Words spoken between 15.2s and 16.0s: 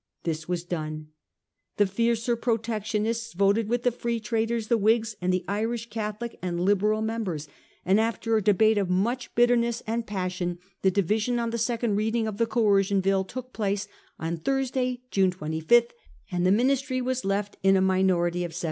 25,